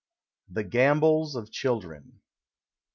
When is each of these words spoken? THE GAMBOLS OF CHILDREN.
THE 0.49 0.63
GAMBOLS 0.63 1.35
OF 1.35 1.51
CHILDREN. 1.51 2.21